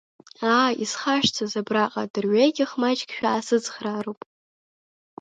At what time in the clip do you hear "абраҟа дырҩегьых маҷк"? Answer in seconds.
1.61-3.09